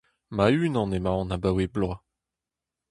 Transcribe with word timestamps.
Ma-unan 0.35 0.91
emaon 0.97 1.33
abaoe 1.35 1.65
bloaz. 1.73 2.01